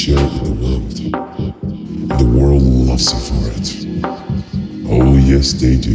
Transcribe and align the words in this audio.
share 0.00 0.16
it 0.16 0.32
with 0.40 0.44
the 0.44 1.10
world. 1.12 2.18
The 2.18 2.24
world 2.24 2.62
loves 2.62 3.12
you 3.12 3.20
for 3.20 3.44
it. 3.52 3.68
Oh, 4.88 5.14
yes, 5.18 5.52
they 5.52 5.76
do. 5.76 5.94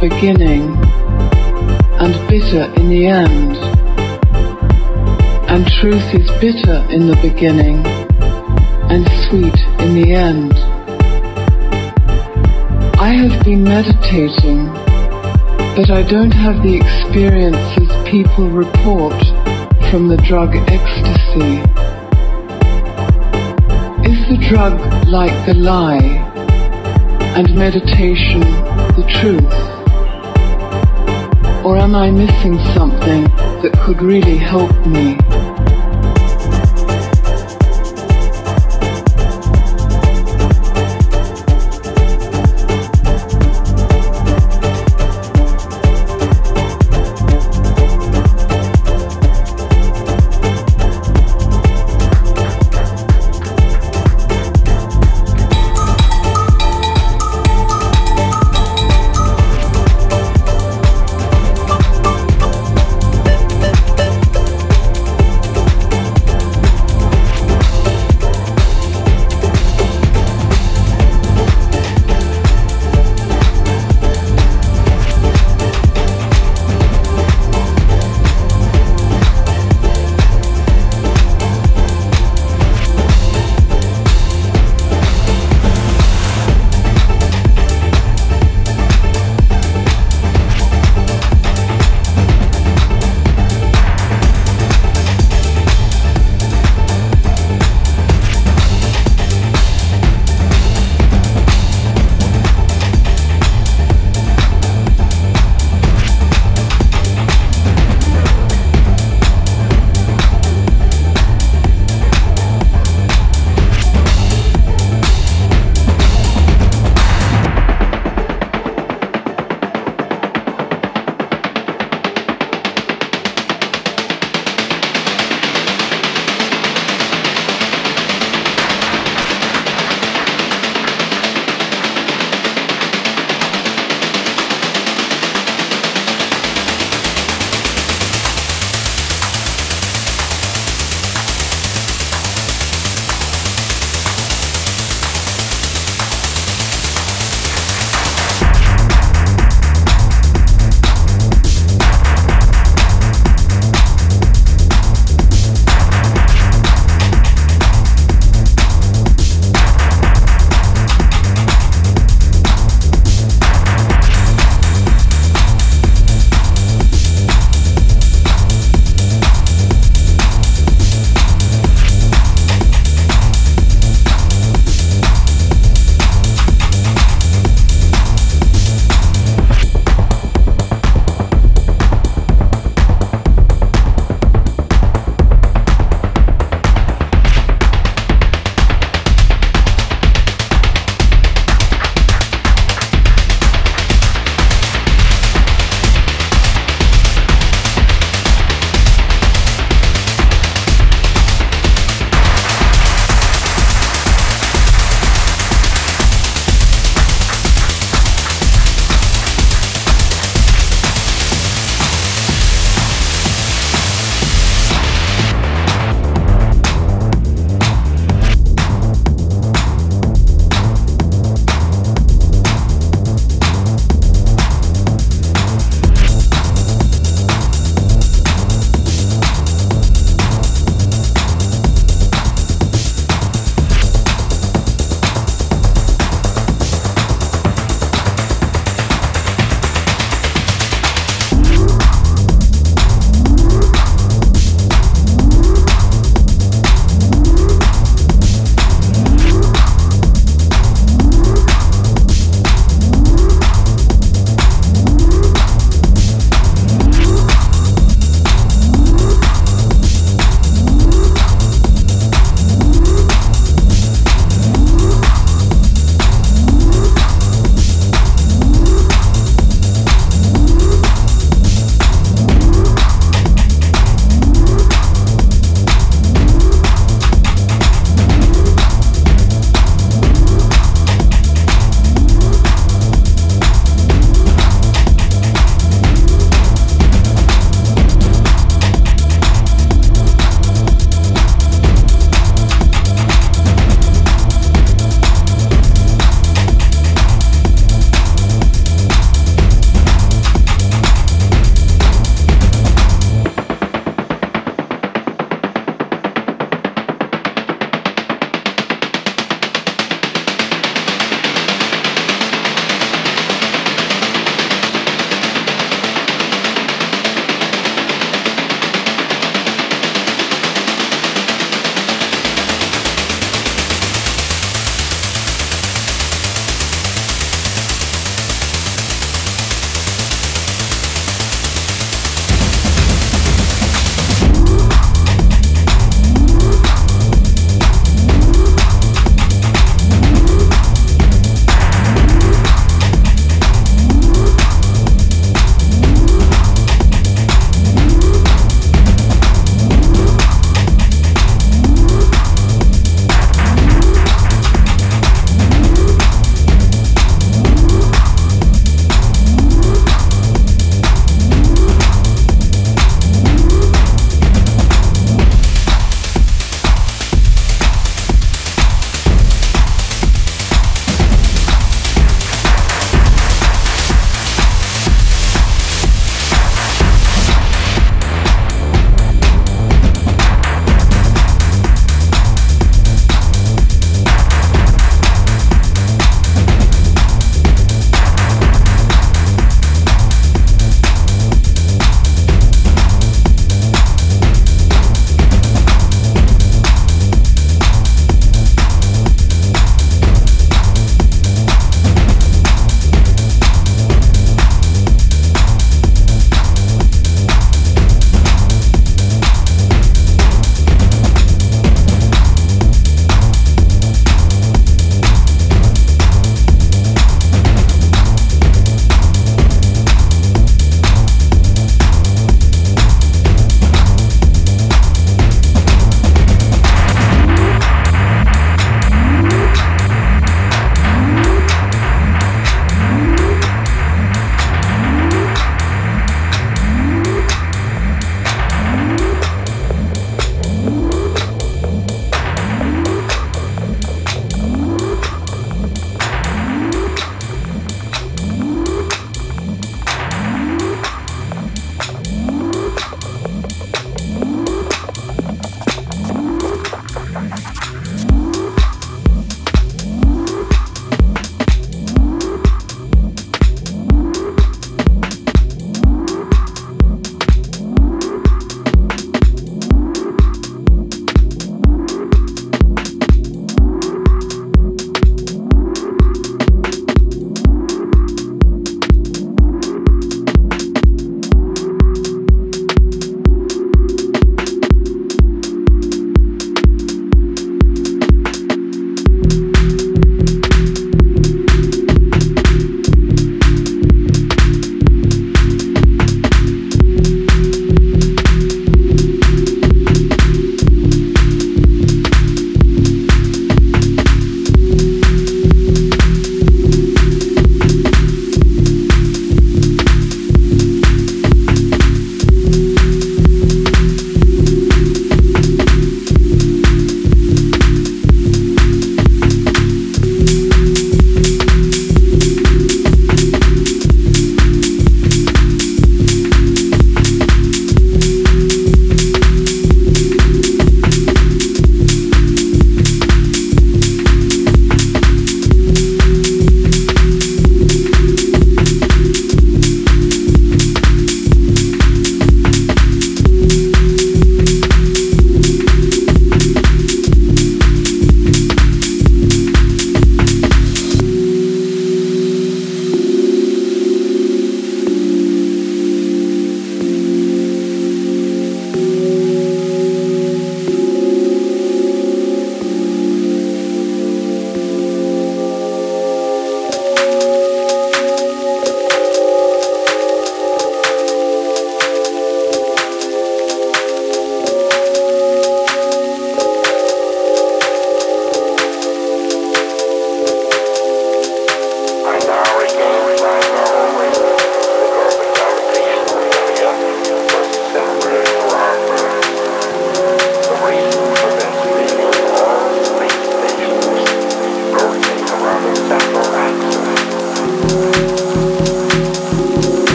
Beginning 0.00 0.76
and 2.00 2.28
bitter 2.28 2.64
in 2.80 2.88
the 2.88 3.06
end, 3.06 3.56
and 5.50 5.66
truth 5.80 6.14
is 6.14 6.30
bitter 6.40 6.84
in 6.90 7.06
the 7.06 7.16
beginning 7.20 7.84
and 8.90 9.06
sweet 9.28 9.58
in 9.84 9.94
the 9.94 10.12
end. 10.14 10.54
I 12.98 13.12
have 13.12 13.44
been 13.44 13.62
meditating, 13.62 14.66
but 15.76 15.90
I 15.90 16.02
don't 16.02 16.32
have 16.32 16.62
the 16.62 16.76
experiences 16.76 17.88
people 18.10 18.48
report 18.48 19.22
from 19.90 20.06
the 20.06 20.16
drug 20.18 20.54
ecstasy? 20.68 21.58
Is 24.08 24.28
the 24.28 24.46
drug 24.48 24.78
like 25.08 25.46
the 25.46 25.54
lie 25.54 25.98
and 27.36 27.52
meditation 27.56 28.40
the 28.40 29.04
truth? 29.20 29.69
Or 31.62 31.76
am 31.76 31.94
I 31.94 32.10
missing 32.10 32.58
something 32.74 33.24
that 33.60 33.72
could 33.84 34.00
really 34.00 34.38
help 34.38 34.74
me? 34.86 35.18